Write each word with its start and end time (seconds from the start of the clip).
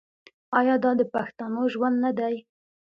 آیا 0.59 0.75
دا 0.83 0.91
د 0.99 1.01
پښتنو 1.13 1.63
ژوند 1.73 1.95
نه 2.03 2.11
دی؟ 2.17 2.35